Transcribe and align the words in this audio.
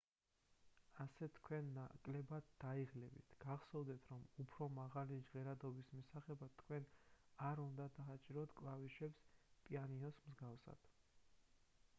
ასე 1.03 1.27
თქვენ 1.33 1.67
ნაკლებად 1.75 2.47
დაიღლებით 2.63 3.35
გახსოვდეთ 3.43 4.09
რომ 4.13 4.23
უფრო 4.45 4.69
მაღალი 4.79 5.19
ჟღერადობის 5.29 5.93
მისაღებად 5.99 6.57
თქვენ 6.63 6.89
არ 7.51 7.63
უნდა 7.67 7.89
დააჭიროთ 8.01 8.59
კლავიშებს 8.63 9.25
პიანინოს 9.69 10.23
მსგავსად 10.33 10.93